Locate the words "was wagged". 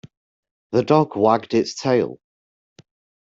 1.15-1.53